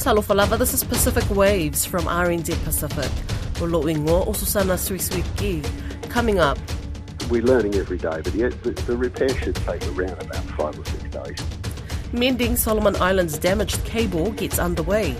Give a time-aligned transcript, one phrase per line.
[0.00, 3.10] Talofa lava, this is Pacific Waves from RNZ Pacific.
[3.60, 5.62] Ulo ingo, ususana suisuiki.
[6.08, 6.56] Coming up.
[7.28, 10.84] We're learning every day, but yet the, the repair should take around about five or
[10.86, 11.38] six days.
[12.12, 15.14] Mending Solomon Islands damaged cable gets underway.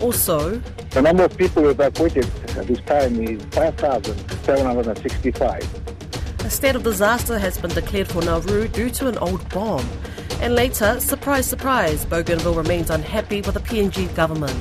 [0.00, 0.60] Also,
[0.90, 5.68] The number of people evacuated at uh, this time is 5,765.
[6.44, 9.86] a state of disaster has been declared for Nauru due to an old bomb.
[10.42, 14.52] And later, surprise, surprise, Bougainville remains unhappy with the PNG government.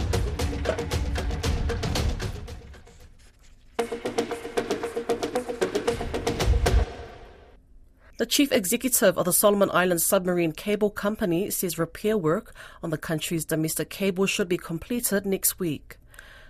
[8.17, 12.97] The chief executive of the Solomon Islands Submarine Cable Company says repair work on the
[12.99, 15.97] country's domestic cable should be completed next week.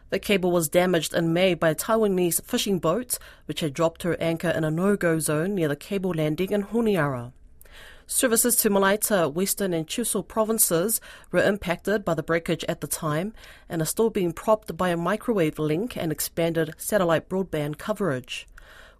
[0.09, 4.18] The cable was damaged in May by a Taiwanese fishing boat, which had dropped her
[4.20, 7.32] anchor in a no-go zone near the cable landing in Honiara.
[8.08, 11.00] Services to Malaita, Western and Choiseul provinces
[11.32, 13.34] were impacted by the breakage at the time
[13.70, 18.48] and are still being propped by a microwave link and expanded satellite broadband coverage.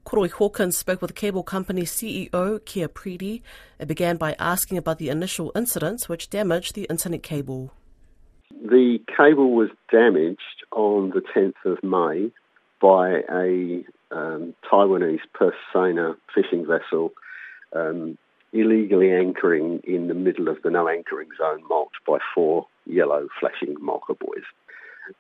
[0.06, 3.42] Koroi Hawkins spoke with cable company CEO Keir Preedy
[3.80, 7.72] and began by asking about the initial incidents which damaged the internet cable.
[8.50, 12.32] The cable was damaged on the 10th of May
[12.82, 15.20] by a um, Taiwanese
[15.72, 17.14] seiner fishing vessel
[17.74, 18.18] um,
[18.54, 23.76] illegally anchoring in the middle of the no anchoring zone marked by four yellow flashing
[23.80, 24.44] marker buoys.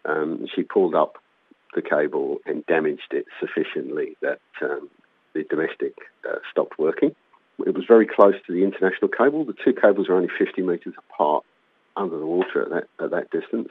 [0.06, 1.18] Um, she pulled up
[1.73, 4.90] the cable and damaged it sufficiently that um,
[5.34, 5.94] the domestic
[6.30, 7.16] uh, stopped working.
[7.66, 9.45] It was very close to the international cable.
[9.45, 11.45] The two cables are only 50 metres apart
[11.95, 13.70] under the water at that, at that distance,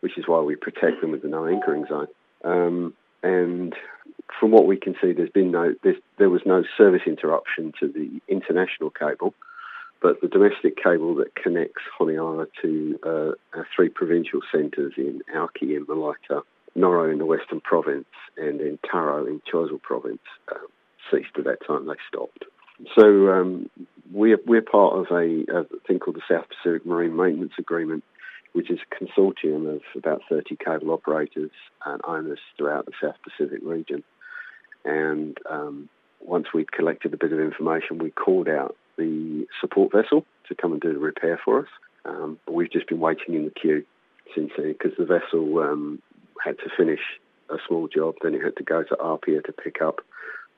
[0.00, 2.06] which is why we protect them with the no anchoring zone.
[2.44, 3.74] Um, and
[4.38, 5.74] from what we can see, there's been no
[6.18, 9.34] there was no service interruption to the international cable,
[10.02, 15.76] but the domestic cable that connects Honiara to uh, our three provincial centres in Auki
[15.76, 16.42] in Malaita,
[16.76, 20.20] Noro in the Western Province, and in Taro in Choiseul Province
[20.50, 20.58] uh,
[21.10, 21.86] ceased at that time.
[21.86, 22.44] They stopped.
[22.94, 23.70] So um,
[24.12, 28.04] we're we're part of a, a thing called the South Pacific Marine Maintenance Agreement,
[28.52, 31.50] which is a consortium of about 30 cable operators
[31.84, 34.02] and owners throughout the South Pacific region.
[34.86, 35.88] And um,
[36.20, 40.72] once we'd collected a bit of information, we called out the support vessel to come
[40.72, 41.68] and do the repair for us.
[42.04, 43.84] Um, but we've just been waiting in the queue
[44.34, 46.00] since then because the vessel um,
[46.42, 47.00] had to finish
[47.50, 50.00] a small job, then it had to go to Apia to pick up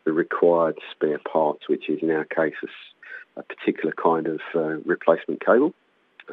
[0.05, 4.77] the required spare parts, which is in our case a, a particular kind of uh,
[4.85, 5.75] replacement cable,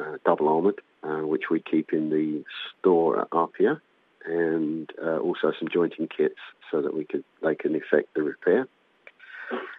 [0.00, 2.44] uh, double armoured, uh, which we keep in the
[2.78, 3.80] store at Apia,
[4.26, 6.38] and uh, also some jointing kits
[6.70, 8.68] so that we could they can effect the repair.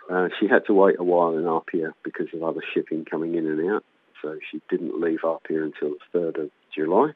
[0.10, 3.46] Uh, she had to wait a while in Apia because of other shipping coming in
[3.46, 3.84] and out,
[4.22, 7.12] so she didn't leave Apia until the 3rd of July,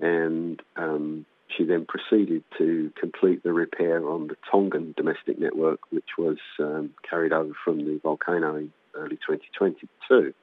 [0.00, 6.16] and um, she then proceeded to complete the repair on the Tongan domestic network, which
[6.16, 10.34] was um, carried over from the volcano in early 2022.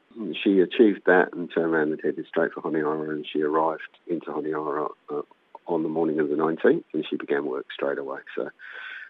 [0.43, 4.27] She achieved that and turned around and headed straight for Honiara, and she arrived into
[4.27, 5.21] Honiara uh,
[5.69, 8.19] on the morning of the 19th, and she began work straight away.
[8.35, 8.49] So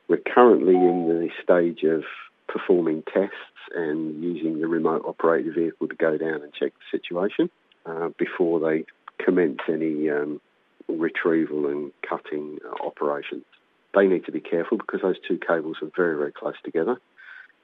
[0.08, 2.04] we're currently in the stage of
[2.48, 3.36] performing tests
[3.76, 7.50] and using the remote operated vehicle to go down and check the situation
[7.86, 8.86] uh, before they
[9.24, 10.42] commence any um,
[10.88, 13.46] retrieval and cutting operations.
[13.94, 16.98] They need to be careful because those two cables are very, very close together,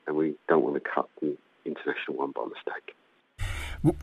[0.07, 2.95] and we don't want to cut the international one by mistake.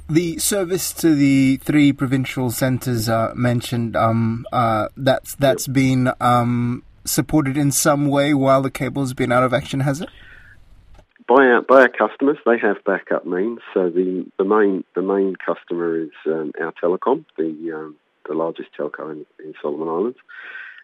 [0.08, 6.84] The service to the three provincial centres uh, mentioned, um, uh, that's that's been um,
[7.04, 10.08] supported in some way while the cable's been out of action, has it?
[11.26, 13.58] By our, by our customers, they have backup means.
[13.74, 17.96] So the, the main the main customer is um, our telecom, the um,
[18.28, 20.18] the largest telco in, in Solomon Islands.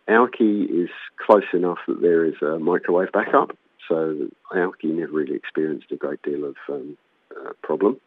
[0.09, 0.91] Auki is
[1.25, 3.57] close enough that there is a microwave backup,
[3.89, 6.97] so Auki never really experienced a great deal of um,
[7.31, 8.01] uh, problem.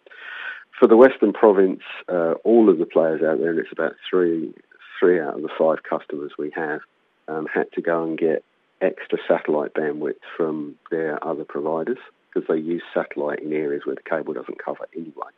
[0.82, 4.52] For the Western Province, uh, all of the players out there, and it's about three
[5.00, 6.82] three out of the five customers we have,
[7.28, 8.44] um, had to go and get
[8.82, 12.00] extra satellite bandwidth from their other providers
[12.34, 15.30] because they use satellite in areas where the cable doesn't cover anyway.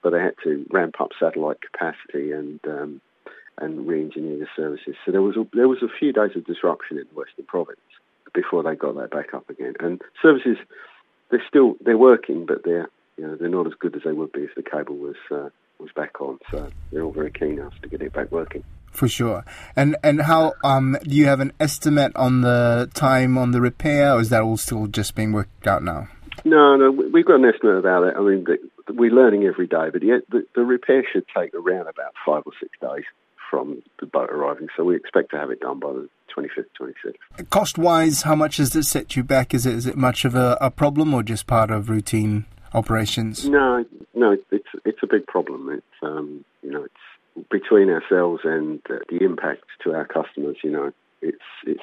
[0.00, 3.00] But they had to ramp up satellite capacity and um,
[3.58, 4.94] and re-engineer the services.
[5.04, 7.80] So there was a, there was a few days of disruption in the Western Province
[8.32, 9.74] before they got that back up again.
[9.80, 10.58] And services,
[11.32, 14.32] they're still they're working, but they're you know they're not as good as they would
[14.32, 16.38] be if the cable was uh, was back on.
[16.50, 18.64] So they're all very keen now to get it back working.
[18.90, 19.44] For sure.
[19.74, 24.14] And and how um, do you have an estimate on the time on the repair,
[24.14, 26.08] or is that all still just being worked out now?
[26.44, 28.14] No, no, we've got an estimate about it.
[28.16, 28.46] I mean,
[28.88, 32.52] we're learning every day, but yet the, the repair should take around about five or
[32.60, 33.04] six days
[33.50, 34.68] from the boat arriving.
[34.76, 37.50] So we expect to have it done by the 25th, 26th.
[37.50, 39.54] Cost wise, how much does this set you back?
[39.54, 42.44] Is it is it much of a, a problem or just part of routine
[42.74, 43.48] operations?
[43.48, 43.84] No,
[44.14, 45.70] no, it's it's a big problem.
[45.70, 50.56] It's um, you know it's between ourselves and uh, the impact to our customers.
[50.62, 50.92] You know,
[51.22, 51.80] it's it's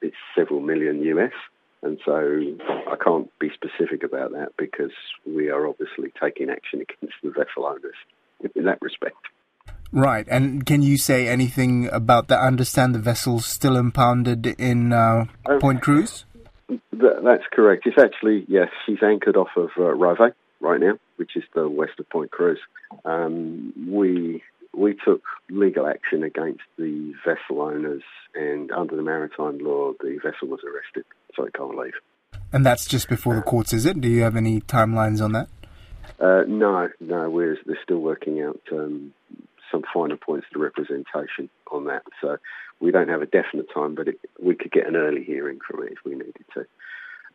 [0.00, 1.32] it's several million US.
[1.84, 2.38] And so
[2.88, 4.92] I can't be specific about that because
[5.26, 7.96] we are obviously taking action against the vessel owners
[8.54, 9.16] in that respect.
[9.90, 12.38] Right, and can you say anything about that?
[12.38, 16.24] I understand the vessel's still impounded in uh, um, Point Cruz?
[16.92, 17.86] That's correct.
[17.86, 20.18] It's actually, yes, she's anchored off of uh, Rove
[20.60, 22.58] right now, which is the west of Point Cruz.
[23.04, 24.42] Um, we
[24.74, 28.02] we took legal action against the vessel owners,
[28.34, 31.04] and under the maritime law, the vessel was arrested,
[31.36, 31.92] so it can't leave.
[32.52, 34.00] And that's just before the courts, is it?
[34.00, 35.48] Do you have any timelines on that?
[36.20, 37.30] Uh, no, no.
[37.30, 39.12] We're they're still working out um,
[39.72, 42.02] some finer points of representation on that.
[42.20, 42.36] So
[42.80, 45.82] we don't have a definite time, but it, we could get an early hearing from
[45.82, 46.66] it if we needed to.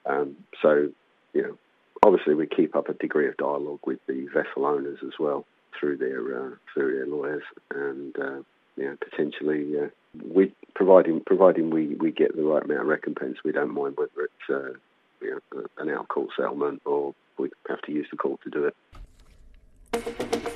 [0.05, 0.89] Um, so,
[1.33, 1.57] you know,
[2.05, 5.45] obviously we keep up a degree of dialogue with the vessel owners as well
[5.77, 7.43] through their uh, through their lawyers,
[7.73, 8.41] and uh,
[8.77, 9.87] you know, potentially uh,
[10.33, 14.23] we providing providing we, we get the right amount of recompense, we don't mind whether
[14.23, 14.77] it's uh,
[15.21, 18.65] you know, an out court settlement or we have to use the court to do
[18.65, 20.53] it.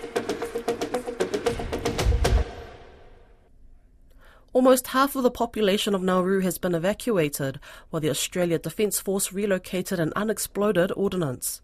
[4.53, 7.57] Almost half of the population of Nauru has been evacuated,
[7.89, 11.61] while the Australia Defence Force relocated an unexploded ordnance.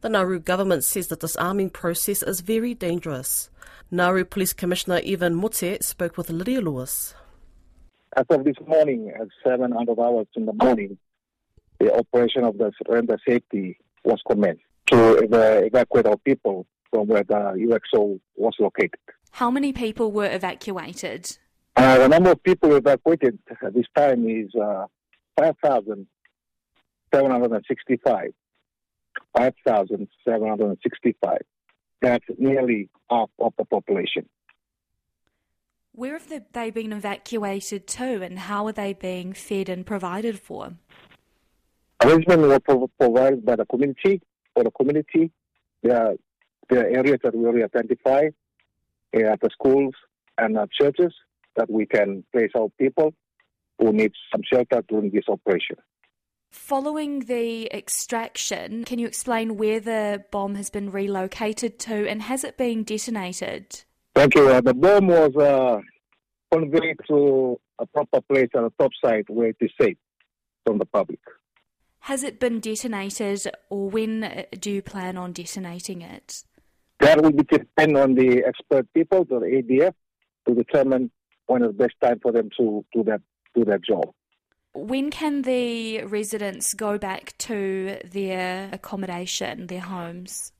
[0.00, 3.50] The Nauru government says the disarming process is very dangerous.
[3.88, 7.14] Nauru Police Commissioner Ivan Mute spoke with Lydia Lewis.
[8.16, 10.98] As of this morning, at 700 hours in the morning,
[11.78, 17.78] the operation of the surrender safety was commenced to evacuate our people from where the
[17.94, 18.98] UXO was located.
[19.30, 21.38] How many people were evacuated?
[21.76, 24.86] Uh, the number of people evacuated at this time is uh,
[25.36, 28.32] 5,765.
[29.36, 31.38] 5,765.
[32.00, 34.28] That's nearly half of the population.
[35.92, 40.74] Where have they been evacuated to and how are they being fed and provided for?
[42.02, 44.22] Arrangements were provided by the community.
[44.54, 45.32] For the community,
[45.82, 46.14] there are,
[46.68, 48.28] there are areas that we already identify
[49.16, 49.94] uh, at the schools
[50.38, 51.12] and at churches
[51.56, 53.14] that we can place our people
[53.78, 55.76] who need some shelter during this operation.
[56.50, 62.44] Following the extraction, can you explain where the bomb has been relocated to and has
[62.44, 63.82] it been detonated?
[64.14, 64.48] Thank you.
[64.48, 65.80] Uh, the bomb was uh,
[66.52, 69.96] conveyed to a proper place at the top site where it is safe
[70.64, 71.18] from the public.
[72.00, 76.44] Has it been detonated or when do you plan on detonating it?
[77.00, 79.94] That will depend on the expert people, the ADF,
[80.46, 81.10] to determine
[81.46, 83.20] when is the best time for them to do that
[83.54, 84.12] do that job.
[84.74, 90.52] When can the residents go back to their accommodation, their homes?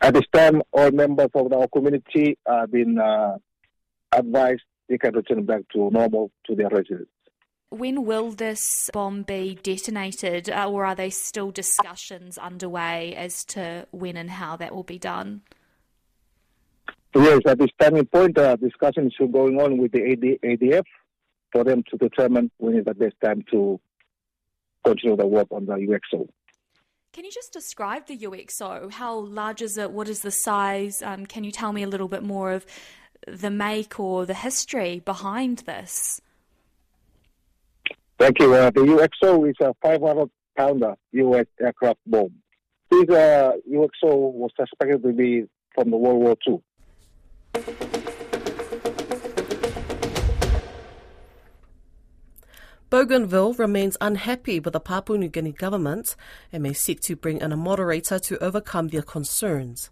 [0.00, 3.38] At this time, all members of our community have been uh,
[4.12, 7.08] advised they can return back to normal to their residence.
[7.70, 13.86] When will this bomb be detonated, uh, or are there still discussions underway as to
[13.90, 15.40] when and how that will be done?
[17.16, 20.82] Yes, at this turning point, uh, discussions are going on with the AD, ADF
[21.52, 23.80] for them to determine when is the best time to
[24.84, 26.28] continue the work on the UXO.
[27.12, 28.90] Can you just describe the UXO?
[28.90, 29.92] How large is it?
[29.92, 31.00] What is the size?
[31.02, 32.66] Um, can you tell me a little bit more of
[33.28, 36.20] the make or the history behind this?
[38.18, 38.52] Thank you.
[38.54, 42.32] Uh, the UXO is a 500 pounder US aircraft bomb.
[42.90, 45.44] This uh, UXO was suspected to be
[45.76, 46.60] from the World War II.
[52.94, 56.14] Bougainville remains unhappy with the Papua New Guinea government
[56.52, 59.90] and may seek to bring in a moderator to overcome their concerns.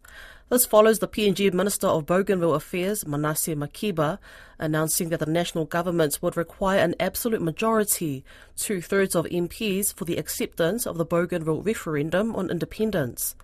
[0.50, 4.18] This follows the PNG Minister of Bougainville Affairs, Manasseh Makiba,
[4.58, 8.24] announcing that the national government would require an absolute majority,
[8.56, 13.34] two thirds of MPs, for the acceptance of the Bougainville referendum on independence.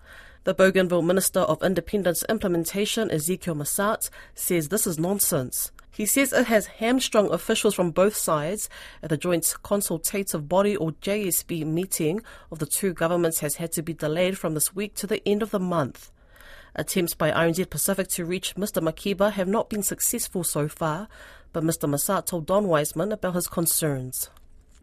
[0.49, 5.71] The Bougainville Minister of Independence Implementation, Ezekiel Masatt, says this is nonsense.
[5.91, 8.67] He says it has hamstrung officials from both sides
[9.03, 13.83] at the Joint Consultative Body or JSB meeting of the two governments has had to
[13.83, 16.11] be delayed from this week to the end of the month.
[16.73, 18.81] Attempts by RNZ Pacific to reach Mr.
[18.81, 21.07] Makiba have not been successful so far,
[21.53, 21.87] but Mr.
[21.87, 24.31] Masatt told Don Wiseman about his concerns.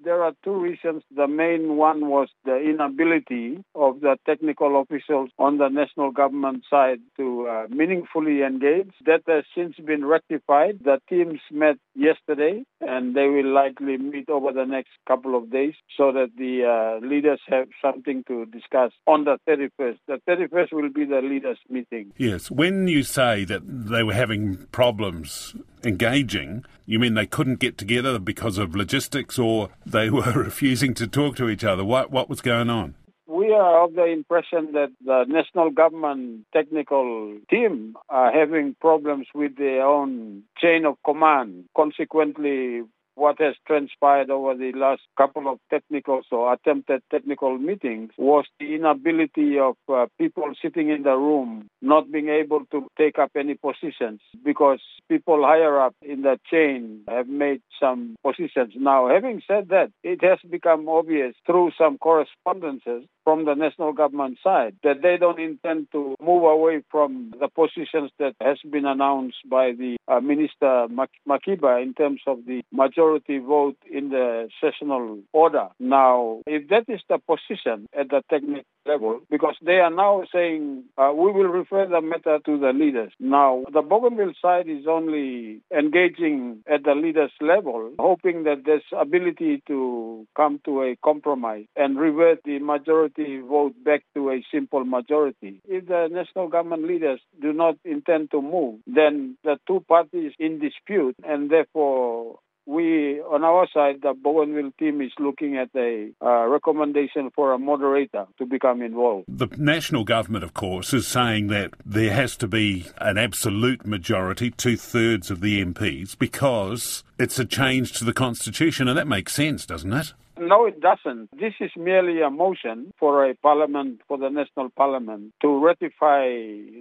[0.07, 1.03] There are two reasons.
[1.15, 7.01] The main one was the inability of the technical officials on the national government side
[7.17, 8.93] to uh, meaningfully engage.
[9.05, 10.79] That has since been rectified.
[10.85, 15.75] The teams met yesterday and they will likely meet over the next couple of days
[15.97, 19.99] so that the uh, leaders have something to discuss on the 31st.
[20.07, 22.13] The 31st will be the leaders' meeting.
[22.17, 22.49] Yes.
[22.49, 28.19] When you say that they were having problems engaging, you mean they couldn't get together
[28.19, 31.85] because of logistics or they were refusing to talk to each other?
[31.85, 32.95] What, what was going on?
[33.29, 39.57] We are of the impression that the national government technical team are having problems with
[39.57, 41.65] their own chain of command.
[41.77, 42.83] Consequently,
[43.17, 48.75] what has transpired over the last couple of technical or attempted technical meetings was the
[48.75, 53.55] inability of uh, people sitting in the room not being able to take up any
[53.55, 58.75] positions because people higher up in the chain have made some positions.
[58.77, 64.39] Now, having said that, it has become obvious through some correspondences from the national government
[64.43, 69.39] side that they don't intend to move away from the positions that has been announced
[69.51, 70.87] by the uh, Minister
[71.29, 75.67] Makiba in terms of the majority vote in the sessional order.
[75.81, 80.85] Now, if that is the position at the technical level, because they are now saying
[80.97, 83.13] uh, we will refer the matter to the leaders.
[83.19, 89.65] Now, the Bougainville side is only engaging at the leaders level, hoping that there's ability
[89.67, 95.61] to come to a compromise and revert the majority vote back to a simple majority.
[95.69, 100.59] If the national government leaders do not intend to move, then the two parties in
[100.59, 106.47] dispute, and therefore we, on our side, the Bougainville team is looking at a uh,
[106.49, 109.27] recommendation for a moderator to become involved.
[109.29, 114.51] The national government, of course, is saying that there has to be an absolute majority,
[114.51, 119.33] two thirds of the MPs, because it's a change to the constitution, and that makes
[119.33, 120.13] sense, doesn't it?
[120.39, 121.31] No, it doesn't.
[121.33, 126.29] This is merely a motion for a parliament, for the national parliament, to ratify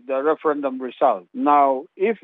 [0.07, 1.25] the referendum result.
[1.33, 2.17] Now, if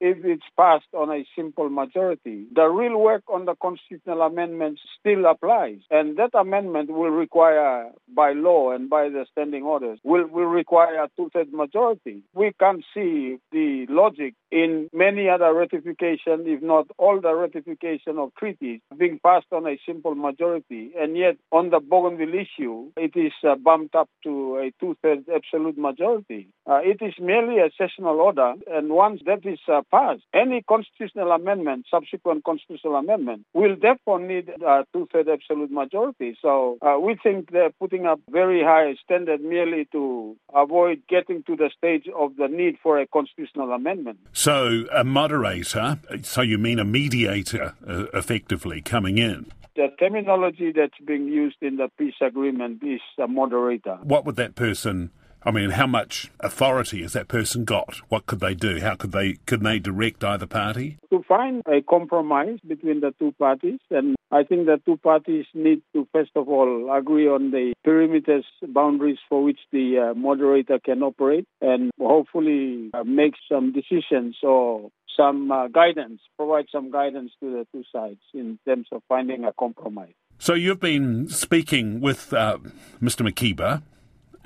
[0.00, 2.44] if it's passed on a simple majority.
[2.54, 5.78] The real work on the constitutional amendment still applies.
[5.90, 11.02] And that amendment will require, by law and by the standing orders, will, will require
[11.02, 12.22] a two-thirds majority.
[12.34, 18.34] We can't see the logic in many other ratification, if not all the ratification of
[18.38, 20.92] treaties, being passed on a simple majority.
[20.98, 25.78] And yet, on the Bougainville issue, it is uh, bumped up to a two-thirds absolute
[25.78, 26.48] majority.
[26.66, 31.30] Uh, it is merely a sessional order, and once that is uh, passed, any constitutional
[31.32, 36.36] amendment, subsequent constitutional amendment, will therefore need a two-thirds absolute majority.
[36.40, 41.56] So uh, we think they're putting up very high standard merely to avoid getting to
[41.56, 44.18] the stage of the need for a constitutional amendment.
[44.32, 49.46] So a moderator, so you mean a mediator, uh, effectively coming in.
[49.76, 53.98] The terminology that's being used in the peace agreement is a moderator.
[54.02, 55.10] What would that person
[55.42, 58.00] I mean, how much authority has that person got?
[58.08, 58.80] What could they do?
[58.80, 60.98] How could they could they direct either party?
[61.10, 65.82] To find a compromise between the two parties, and I think the two parties need
[65.94, 71.02] to first of all agree on the perimeters, boundaries for which the uh, moderator can
[71.02, 77.50] operate, and hopefully uh, make some decisions or some uh, guidance, provide some guidance to
[77.50, 80.12] the two sides in terms of finding a compromise.
[80.38, 82.58] So you've been speaking with uh,
[83.02, 83.28] Mr.
[83.28, 83.82] Makiba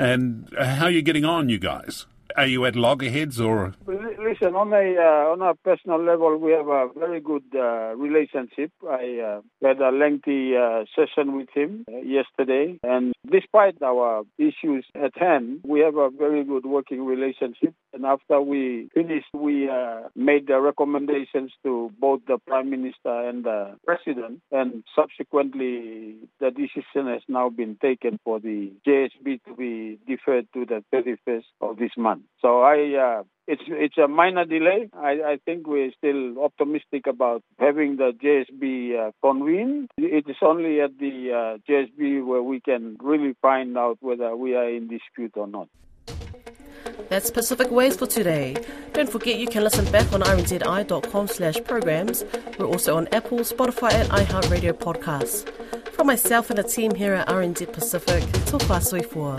[0.03, 2.07] and how are you getting on, you guys?
[2.37, 3.75] Are you at loggerheads or?
[3.87, 8.71] Listen, on a uh, on a personal level, we have a very good uh, relationship.
[8.89, 14.87] I uh, had a lengthy uh, session with him uh, yesterday, and despite our issues
[14.95, 17.75] at hand, we have a very good working relationship.
[17.93, 23.45] And after we finished, we uh, made the recommendations to both the Prime Minister and
[23.45, 29.99] the President, and subsequently, the decision has now been taken for the JSB to be
[30.07, 32.22] deferred to the 31st of this month.
[32.41, 34.89] So I uh, it's it's a minor delay.
[34.95, 39.91] I, I think we're still optimistic about having the JSB uh, convened.
[39.99, 44.55] It is only at the uh, JSB where we can really find out whether we
[44.55, 45.69] are in dispute or not.
[47.09, 48.57] That's Pacific Waves for today.
[48.93, 52.25] Don't forget you can listen back on rnzi.com slash programs.
[52.59, 55.49] We're also on Apple, Spotify and iHeartRadio podcasts.
[55.93, 59.37] From myself and the team here at RNZ Pacific, till 4.